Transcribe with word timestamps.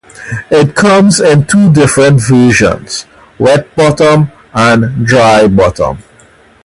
It 0.49 0.73
comes 0.75 1.19
in 1.21 1.45
two 1.45 1.71
different 1.71 2.21
versions: 2.21 3.05
wet 3.37 3.75
bottom 3.75 4.31
and 4.51 5.05
dry 5.05 5.45
bottom. 5.47 5.99